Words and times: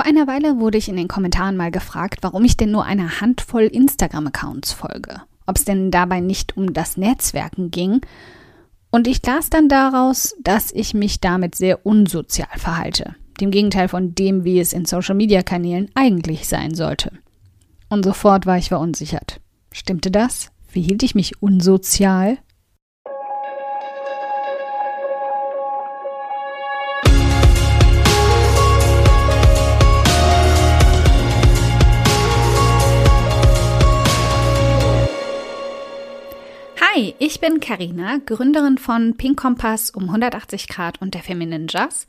Vor 0.00 0.06
einer 0.06 0.26
Weile 0.26 0.58
wurde 0.58 0.78
ich 0.78 0.88
in 0.88 0.96
den 0.96 1.08
Kommentaren 1.08 1.58
mal 1.58 1.70
gefragt, 1.70 2.20
warum 2.22 2.42
ich 2.46 2.56
denn 2.56 2.70
nur 2.70 2.86
einer 2.86 3.20
Handvoll 3.20 3.64
Instagram-Accounts 3.64 4.72
folge. 4.72 5.20
Ob 5.44 5.58
es 5.58 5.66
denn 5.66 5.90
dabei 5.90 6.20
nicht 6.20 6.56
um 6.56 6.72
das 6.72 6.96
Netzwerken 6.96 7.70
ging. 7.70 8.00
Und 8.90 9.06
ich 9.06 9.20
las 9.26 9.50
dann 9.50 9.68
daraus, 9.68 10.34
dass 10.42 10.72
ich 10.72 10.94
mich 10.94 11.20
damit 11.20 11.54
sehr 11.54 11.84
unsozial 11.84 12.48
verhalte. 12.56 13.14
Dem 13.42 13.50
Gegenteil 13.50 13.88
von 13.88 14.14
dem, 14.14 14.42
wie 14.42 14.58
es 14.58 14.72
in 14.72 14.86
Social-Media-Kanälen 14.86 15.90
eigentlich 15.94 16.48
sein 16.48 16.74
sollte. 16.74 17.12
Und 17.90 18.02
sofort 18.02 18.46
war 18.46 18.56
ich 18.56 18.70
verunsichert. 18.70 19.42
Stimmte 19.70 20.10
das? 20.10 20.50
Wie 20.72 20.80
hielt 20.80 21.02
ich 21.02 21.14
mich 21.14 21.42
unsozial? 21.42 22.38
Hi, 37.00 37.14
ich 37.18 37.40
bin 37.40 37.60
Karina, 37.60 38.18
Gründerin 38.26 38.76
von 38.76 39.16
Pink 39.16 39.40
Kompass 39.40 39.88
um 39.88 40.02
180 40.02 40.68
Grad 40.68 41.00
und 41.00 41.14
der 41.14 41.22
Feminine 41.22 41.64
Jazz 41.66 42.06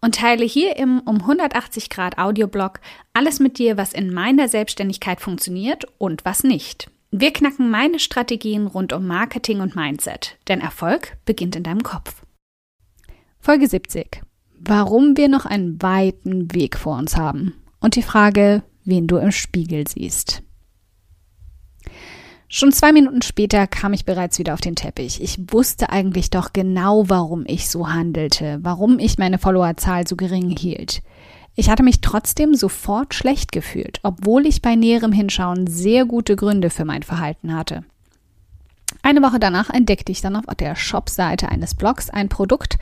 und 0.00 0.14
teile 0.14 0.44
hier 0.44 0.76
im 0.76 1.00
um 1.00 1.16
180 1.16 1.90
Grad 1.90 2.18
Audioblog 2.18 2.78
alles 3.12 3.40
mit 3.40 3.58
dir, 3.58 3.76
was 3.76 3.92
in 3.92 4.14
meiner 4.14 4.46
Selbstständigkeit 4.46 5.20
funktioniert 5.20 5.86
und 5.98 6.24
was 6.24 6.44
nicht. 6.44 6.88
Wir 7.10 7.32
knacken 7.32 7.68
meine 7.68 7.98
Strategien 7.98 8.68
rund 8.68 8.92
um 8.92 9.08
Marketing 9.08 9.60
und 9.60 9.74
Mindset, 9.74 10.38
denn 10.46 10.60
Erfolg 10.60 11.16
beginnt 11.24 11.56
in 11.56 11.64
deinem 11.64 11.82
Kopf. 11.82 12.22
Folge 13.40 13.66
70. 13.66 14.22
Warum 14.60 15.16
wir 15.16 15.26
noch 15.26 15.46
einen 15.46 15.82
weiten 15.82 16.54
Weg 16.54 16.76
vor 16.76 16.96
uns 16.96 17.16
haben 17.16 17.54
und 17.80 17.96
die 17.96 18.02
Frage, 18.02 18.62
wen 18.84 19.08
du 19.08 19.16
im 19.16 19.32
Spiegel 19.32 19.88
siehst. 19.88 20.44
Schon 22.50 22.72
zwei 22.72 22.92
Minuten 22.92 23.20
später 23.20 23.66
kam 23.66 23.92
ich 23.92 24.06
bereits 24.06 24.38
wieder 24.38 24.54
auf 24.54 24.62
den 24.62 24.74
Teppich. 24.74 25.22
Ich 25.22 25.38
wusste 25.52 25.90
eigentlich 25.90 26.30
doch 26.30 26.54
genau, 26.54 27.10
warum 27.10 27.44
ich 27.46 27.68
so 27.68 27.90
handelte, 27.90 28.58
warum 28.62 28.98
ich 28.98 29.18
meine 29.18 29.38
Followerzahl 29.38 30.08
so 30.08 30.16
gering 30.16 30.56
hielt. 30.56 31.02
Ich 31.56 31.68
hatte 31.68 31.82
mich 31.82 32.00
trotzdem 32.00 32.54
sofort 32.54 33.12
schlecht 33.12 33.52
gefühlt, 33.52 34.00
obwohl 34.02 34.46
ich 34.46 34.62
bei 34.62 34.76
näherem 34.76 35.12
Hinschauen 35.12 35.66
sehr 35.66 36.06
gute 36.06 36.36
Gründe 36.36 36.70
für 36.70 36.86
mein 36.86 37.02
Verhalten 37.02 37.54
hatte. 37.54 37.84
Eine 39.02 39.20
Woche 39.22 39.38
danach 39.38 39.68
entdeckte 39.68 40.10
ich 40.10 40.22
dann 40.22 40.36
auf 40.36 40.46
der 40.54 40.74
Shopseite 40.74 41.50
eines 41.50 41.74
Blogs 41.74 42.08
ein 42.08 42.30
Produkt, 42.30 42.78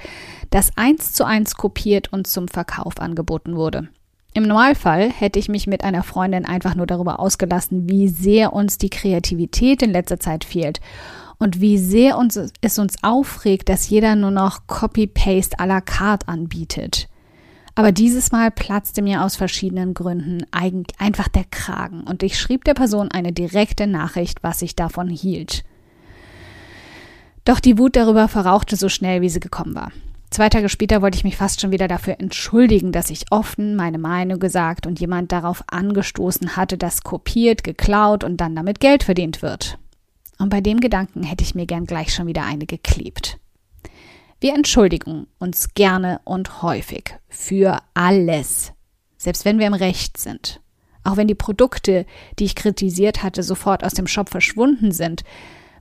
das 0.50 0.76
eins 0.76 1.12
zu 1.12 1.24
eins 1.24 1.56
kopiert 1.56 2.12
und 2.12 2.28
zum 2.28 2.46
Verkauf 2.46 3.00
angeboten 3.00 3.56
wurde. 3.56 3.88
Im 4.36 4.46
Normalfall 4.46 5.10
hätte 5.10 5.38
ich 5.38 5.48
mich 5.48 5.66
mit 5.66 5.82
einer 5.82 6.02
Freundin 6.02 6.44
einfach 6.44 6.74
nur 6.74 6.86
darüber 6.86 7.20
ausgelassen, 7.20 7.88
wie 7.88 8.06
sehr 8.06 8.52
uns 8.52 8.76
die 8.76 8.90
Kreativität 8.90 9.80
in 9.80 9.92
letzter 9.92 10.20
Zeit 10.20 10.44
fehlt 10.44 10.82
und 11.38 11.62
wie 11.62 11.78
sehr 11.78 12.18
uns, 12.18 12.38
es 12.60 12.78
uns 12.78 13.02
aufregt, 13.02 13.70
dass 13.70 13.88
jeder 13.88 14.14
nur 14.14 14.30
noch 14.30 14.66
Copy-Paste 14.66 15.58
à 15.58 15.64
la 15.64 15.80
carte 15.80 16.28
anbietet. 16.28 17.08
Aber 17.74 17.92
dieses 17.92 18.30
Mal 18.30 18.50
platzte 18.50 19.00
mir 19.00 19.24
aus 19.24 19.36
verschiedenen 19.36 19.94
Gründen 19.94 20.44
einfach 20.50 21.28
der 21.28 21.44
Kragen 21.44 22.02
und 22.02 22.22
ich 22.22 22.38
schrieb 22.38 22.64
der 22.64 22.74
Person 22.74 23.10
eine 23.10 23.32
direkte 23.32 23.86
Nachricht, 23.86 24.42
was 24.42 24.60
ich 24.60 24.76
davon 24.76 25.08
hielt. 25.08 25.64
Doch 27.46 27.58
die 27.58 27.78
Wut 27.78 27.96
darüber 27.96 28.28
verrauchte 28.28 28.76
so 28.76 28.90
schnell, 28.90 29.22
wie 29.22 29.30
sie 29.30 29.40
gekommen 29.40 29.74
war. 29.74 29.92
Zwei 30.30 30.48
Tage 30.48 30.68
später 30.68 31.02
wollte 31.02 31.16
ich 31.16 31.24
mich 31.24 31.36
fast 31.36 31.60
schon 31.60 31.70
wieder 31.70 31.88
dafür 31.88 32.18
entschuldigen, 32.18 32.92
dass 32.92 33.10
ich 33.10 33.26
offen 33.30 33.76
meine 33.76 33.98
Meinung 33.98 34.38
gesagt 34.38 34.86
und 34.86 34.98
jemand 34.98 35.32
darauf 35.32 35.62
angestoßen 35.68 36.56
hatte, 36.56 36.76
dass 36.76 37.02
kopiert, 37.02 37.62
geklaut 37.64 38.24
und 38.24 38.38
dann 38.38 38.56
damit 38.56 38.80
Geld 38.80 39.04
verdient 39.04 39.40
wird. 39.40 39.78
Und 40.38 40.50
bei 40.50 40.60
dem 40.60 40.80
Gedanken 40.80 41.22
hätte 41.22 41.44
ich 41.44 41.54
mir 41.54 41.66
gern 41.66 41.86
gleich 41.86 42.12
schon 42.12 42.26
wieder 42.26 42.44
eine 42.44 42.66
geklebt. 42.66 43.38
Wir 44.40 44.54
entschuldigen 44.54 45.28
uns 45.38 45.72
gerne 45.72 46.20
und 46.24 46.60
häufig 46.60 47.14
für 47.28 47.78
alles, 47.94 48.72
selbst 49.16 49.44
wenn 49.44 49.58
wir 49.58 49.66
im 49.66 49.74
Recht 49.74 50.18
sind. 50.18 50.60
Auch 51.04 51.16
wenn 51.16 51.28
die 51.28 51.34
Produkte, 51.34 52.04
die 52.38 52.44
ich 52.44 52.56
kritisiert 52.56 53.22
hatte, 53.22 53.42
sofort 53.42 53.84
aus 53.84 53.94
dem 53.94 54.08
Shop 54.08 54.28
verschwunden 54.28 54.92
sind, 54.92 55.22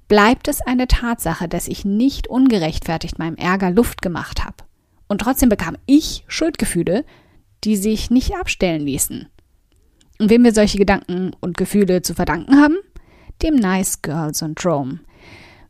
bleibt 0.07 0.47
es 0.47 0.61
eine 0.61 0.87
Tatsache, 0.87 1.47
dass 1.47 1.67
ich 1.67 1.85
nicht 1.85 2.27
ungerechtfertigt 2.27 3.19
meinem 3.19 3.35
Ärger 3.35 3.71
Luft 3.71 4.01
gemacht 4.01 4.43
habe. 4.43 4.57
Und 5.07 5.21
trotzdem 5.21 5.49
bekam 5.49 5.77
ich 5.85 6.23
Schuldgefühle, 6.27 7.05
die 7.63 7.75
sich 7.75 8.11
nicht 8.11 8.35
abstellen 8.35 8.81
ließen. 8.81 9.27
Und 10.19 10.29
wem 10.29 10.43
wir 10.43 10.53
solche 10.53 10.77
Gedanken 10.77 11.31
und 11.41 11.57
Gefühle 11.57 12.01
zu 12.01 12.13
verdanken 12.13 12.61
haben? 12.61 12.77
Dem 13.41 13.55
Nice 13.55 14.01
Girl 14.01 14.33
Syndrome. 14.33 14.99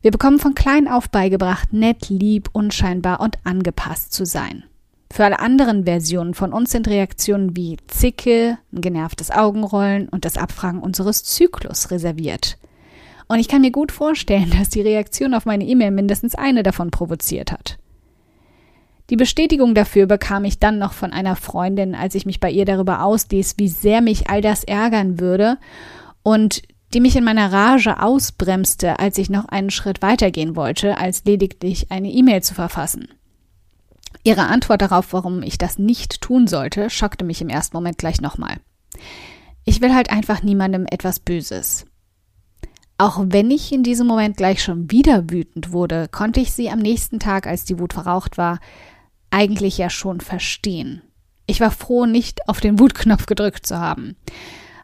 Wir 0.02 0.12
bekommen 0.12 0.38
von 0.38 0.54
klein 0.54 0.86
auf 0.86 1.10
beigebracht, 1.10 1.72
nett, 1.72 2.08
lieb, 2.08 2.48
unscheinbar 2.52 3.20
und 3.20 3.38
angepasst 3.44 4.12
zu 4.12 4.24
sein. 4.24 4.64
Für 5.10 5.24
alle 5.24 5.40
anderen 5.40 5.84
Versionen 5.84 6.34
von 6.34 6.52
uns 6.52 6.70
sind 6.70 6.88
Reaktionen 6.88 7.56
wie 7.56 7.78
Zicke, 7.88 8.58
ein 8.72 8.80
genervtes 8.82 9.30
Augenrollen 9.30 10.08
und 10.08 10.24
das 10.24 10.36
Abfragen 10.36 10.80
unseres 10.80 11.24
Zyklus 11.24 11.90
reserviert. 11.90 12.58
Und 13.28 13.38
ich 13.38 13.48
kann 13.48 13.60
mir 13.60 13.72
gut 13.72 13.92
vorstellen, 13.92 14.50
dass 14.58 14.68
die 14.68 14.82
Reaktion 14.82 15.34
auf 15.34 15.46
meine 15.46 15.64
E-Mail 15.64 15.90
mindestens 15.90 16.34
eine 16.34 16.62
davon 16.62 16.90
provoziert 16.90 17.52
hat. 17.52 17.78
Die 19.10 19.16
Bestätigung 19.16 19.74
dafür 19.74 20.06
bekam 20.06 20.44
ich 20.44 20.58
dann 20.58 20.78
noch 20.78 20.92
von 20.92 21.12
einer 21.12 21.36
Freundin, 21.36 21.94
als 21.94 22.14
ich 22.14 22.26
mich 22.26 22.40
bei 22.40 22.50
ihr 22.50 22.64
darüber 22.64 23.02
ausließ, 23.02 23.54
wie 23.56 23.68
sehr 23.68 24.00
mich 24.00 24.28
all 24.28 24.40
das 24.40 24.64
ärgern 24.64 25.20
würde 25.20 25.58
und 26.22 26.62
die 26.92 27.00
mich 27.00 27.16
in 27.16 27.24
meiner 27.24 27.52
Rage 27.52 28.00
ausbremste, 28.00 28.98
als 28.98 29.18
ich 29.18 29.30
noch 29.30 29.46
einen 29.46 29.70
Schritt 29.70 30.02
weitergehen 30.02 30.56
wollte, 30.56 30.98
als 30.98 31.24
lediglich 31.24 31.90
eine 31.90 32.10
E-Mail 32.10 32.42
zu 32.42 32.54
verfassen. 32.54 33.08
Ihre 34.24 34.46
Antwort 34.46 34.82
darauf, 34.82 35.12
warum 35.12 35.42
ich 35.42 35.58
das 35.58 35.78
nicht 35.78 36.20
tun 36.20 36.48
sollte, 36.48 36.90
schockte 36.90 37.24
mich 37.24 37.40
im 37.40 37.48
ersten 37.48 37.76
Moment 37.76 37.98
gleich 37.98 38.20
nochmal. 38.20 38.56
Ich 39.64 39.80
will 39.80 39.94
halt 39.94 40.10
einfach 40.10 40.42
niemandem 40.42 40.86
etwas 40.90 41.20
Böses. 41.20 41.86
Auch 42.98 43.22
wenn 43.28 43.50
ich 43.50 43.72
in 43.72 43.82
diesem 43.82 44.06
Moment 44.06 44.36
gleich 44.36 44.62
schon 44.62 44.90
wieder 44.90 45.30
wütend 45.30 45.72
wurde, 45.72 46.08
konnte 46.10 46.40
ich 46.40 46.52
sie 46.52 46.70
am 46.70 46.78
nächsten 46.78 47.18
Tag, 47.18 47.46
als 47.46 47.64
die 47.64 47.78
Wut 47.78 47.92
verraucht 47.92 48.38
war, 48.38 48.58
eigentlich 49.30 49.76
ja 49.76 49.90
schon 49.90 50.20
verstehen. 50.20 51.02
Ich 51.46 51.60
war 51.60 51.70
froh, 51.70 52.06
nicht 52.06 52.48
auf 52.48 52.60
den 52.60 52.78
Wutknopf 52.78 53.26
gedrückt 53.26 53.66
zu 53.66 53.78
haben. 53.78 54.16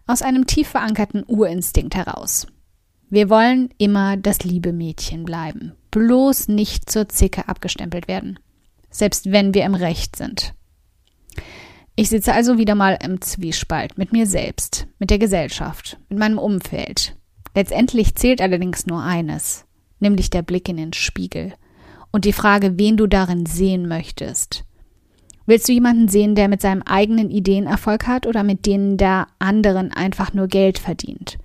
Aus 0.07 0.23
einem 0.23 0.47
tief 0.47 0.69
verankerten 0.69 1.25
Urinstinkt 1.27 1.95
heraus. 1.95 2.47
Wir 3.09 3.31
wollen 3.31 3.71
immer 3.79 4.17
das 4.17 4.43
liebe 4.43 4.73
Mädchen 4.73 5.25
bleiben, 5.25 5.73
bloß 5.91 6.49
nicht 6.49 6.91
zur 6.91 7.09
Zicke 7.09 7.49
abgestempelt 7.49 8.09
werden, 8.09 8.39
selbst 8.91 9.31
wenn 9.33 9.55
wir 9.55 9.65
im 9.65 9.75
Recht 9.75 10.17
sind. 10.17 10.55
Ich 11.95 12.09
sitze 12.09 12.33
also 12.33 12.57
wieder 12.57 12.75
mal 12.75 12.99
im 13.03 13.21
Zwiespalt 13.21 13.99
mit 13.99 14.13
mir 14.13 14.27
selbst, 14.27 14.87
mit 14.99 15.11
der 15.11 15.19
Gesellschaft, 15.19 15.99
mit 16.09 16.19
meinem 16.19 16.39
Umfeld, 16.39 17.17
Letztendlich 17.55 18.15
zählt 18.15 18.41
allerdings 18.41 18.87
nur 18.87 19.03
eines, 19.03 19.67
nämlich 20.01 20.31
der 20.31 20.43
Blick 20.43 20.69
in 20.69 20.77
den 20.77 20.93
Spiegel 20.93 21.53
und 22.11 22.25
die 22.25 22.33
Frage, 22.33 22.79
wen 22.79 22.97
du 22.97 23.07
darin 23.07 23.47
sehen 23.47 23.89
möchtest. 23.89 24.65
Willst 25.45 25.69
du 25.69 25.73
jemanden 25.73 26.09
sehen, 26.09 26.35
der 26.35 26.49
mit 26.49 26.61
seinem 26.63 26.83
eigenen 26.83 27.31
Ideen 27.31 27.67
Erfolg 27.67 28.07
hat 28.07 28.27
oder 28.27 28.45
mit 28.45 28.65
denen 28.65 28.97
der 28.97 29.27
anderen 29.41 29.93
einfach 29.93 30.33
nur 30.33 30.47
Geld 30.47 30.79
verdient? 30.79 31.39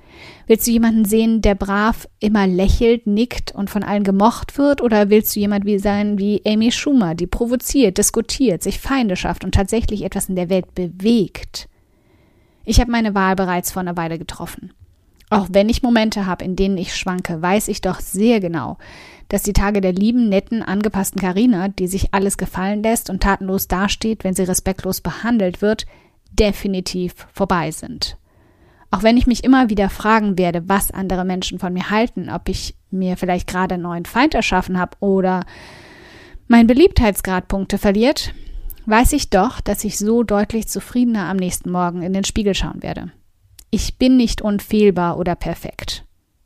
Willst 0.46 0.68
du 0.68 0.72
jemanden 0.72 1.06
sehen, 1.06 1.42
der 1.42 1.56
brav 1.56 2.08
immer 2.20 2.48
lächelt, 2.48 3.08
nickt 3.08 3.54
und 3.54 3.70
von 3.70 3.84
allen 3.84 4.04
gemocht 4.04 4.58
wird? 4.58 4.82
Oder 4.82 5.10
willst 5.10 5.36
du 5.36 5.40
jemand 5.40 5.66
wie 5.66 5.80
sein 5.80 6.18
wie 6.18 6.42
Amy 6.46 6.72
Schumer, 6.72 7.16
die 7.16 7.28
provoziert, 7.28 7.98
diskutiert, 7.98 8.64
sich 8.64 8.80
Feinde 8.80 9.16
schafft 9.16 9.44
und 9.44 9.54
tatsächlich 9.54 10.04
etwas 10.04 10.30
in 10.30 10.36
der 10.36 10.50
Welt 10.50 10.74
bewegt? 10.76 11.68
Ich 12.66 12.80
habe 12.80 12.92
meine 12.92 13.16
Wahl 13.16 13.36
bereits 13.36 13.72
vor 13.72 13.82
einer 13.82 13.98
Weile 13.98 14.18
getroffen. 14.18 14.74
Auch 15.30 15.48
wenn 15.52 15.68
ich 15.68 15.84
Momente 15.84 16.26
habe, 16.26 16.46
in 16.46 16.56
denen 16.56 16.78
ich 16.78 16.96
schwanke, 16.96 17.42
weiß 17.42 17.68
ich 17.68 17.82
doch 17.82 18.00
sehr 18.00 18.40
genau, 18.40 18.78
dass 19.28 19.44
die 19.44 19.54
Tage 19.54 19.82
der 19.82 19.92
lieben, 19.92 20.30
netten, 20.30 20.64
angepassten 20.64 21.20
Karina, 21.20 21.68
die 21.68 21.88
sich 21.88 22.14
alles 22.14 22.38
gefallen 22.38 22.82
lässt 22.82 23.10
und 23.10 23.22
tatenlos 23.22 23.68
dasteht, 23.68 24.24
wenn 24.24 24.36
sie 24.36 24.44
respektlos 24.44 25.02
behandelt 25.02 25.62
wird, 25.62 25.86
definitiv 26.32 27.28
vorbei 27.34 27.72
sind. 27.72 28.18
Auch 28.90 29.04
wenn 29.04 29.18
ich 29.18 29.28
mich 29.28 29.44
immer 29.44 29.70
wieder 29.70 29.90
fragen 29.90 30.38
werde, 30.38 30.70
was 30.70 30.92
andere 30.92 31.26
Menschen 31.26 31.60
von 31.60 31.74
mir 31.74 31.90
halten, 31.90 32.30
ob 32.30 32.48
ich 32.48 32.76
mir 32.90 33.18
vielleicht 33.18 33.48
gerade 33.48 33.74
einen 33.74 33.84
neuen 33.84 34.06
Feind 34.06 34.34
erschaffen 34.34 34.80
habe 34.80 34.96
oder 35.02 35.42
mein 36.48 36.68
Beliebtheitsgrad 36.68 37.50
Punkte 37.50 37.78
verliert, 37.78 38.34
weiß 38.86 39.12
ich 39.12 39.30
doch, 39.30 39.60
dass 39.60 39.84
ich 39.84 39.98
so 39.98 40.24
deutlich 40.24 40.70
zufriedener 40.70 41.28
am 41.28 41.36
nächsten 41.36 41.70
Morgen 41.70 42.02
in 42.02 42.14
den 42.14 42.24
Spiegel 42.24 42.56
schauen 42.56 42.82
werde. 42.82 43.12
Ich 43.70 43.98
bin 43.98 44.18
nicht 44.18 44.42
unfehlbar 44.42 45.18
oder 45.18 45.36
perfekt. 45.36 46.06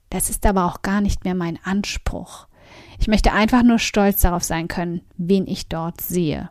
Das 0.10 0.30
ist 0.30 0.46
aber 0.46 0.66
auch 0.66 0.82
gar 0.82 1.02
nicht 1.02 1.24
mehr 1.24 1.36
mein 1.36 1.60
Anspruch. 1.64 2.48
Ich 3.00 3.08
möchte 3.08 3.34
einfach 3.34 3.64
nur 3.64 3.80
stolz 3.80 4.22
darauf 4.22 4.44
sein 4.44 4.68
können, 4.68 5.02
wen 5.18 5.48
ich 5.48 5.68
dort 5.68 6.02
sehe. 6.02 6.50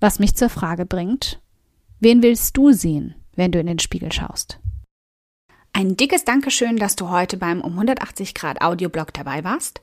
Was 0.00 0.18
mich 0.18 0.34
zur 0.34 0.48
Frage 0.48 0.86
bringt, 0.86 1.40
Wen 2.02 2.22
willst 2.22 2.56
du 2.56 2.72
sehen, 2.72 3.14
wenn 3.36 3.52
du 3.52 3.60
in 3.60 3.66
den 3.66 3.78
Spiegel 3.78 4.10
schaust? 4.10 4.58
Ein 5.74 5.98
dickes 5.98 6.24
Dankeschön, 6.24 6.78
dass 6.78 6.96
du 6.96 7.10
heute 7.10 7.36
beim 7.36 7.60
um 7.60 7.72
180 7.74 8.32
Grad 8.34 8.62
Audioblog 8.62 9.12
dabei 9.12 9.44
warst. 9.44 9.82